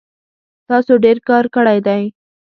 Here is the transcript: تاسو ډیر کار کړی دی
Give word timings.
تاسو 0.69 0.93
ډیر 1.03 1.17
کار 1.29 1.45
کړی 1.55 1.77
دی 1.87 2.03